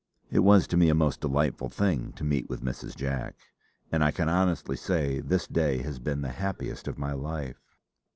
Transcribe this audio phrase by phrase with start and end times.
[0.31, 2.95] It was to me a most delightful thing to meet with Mrs.
[2.95, 3.35] Jack;
[3.91, 7.61] and I can honestly say this day has been the happiest of my life."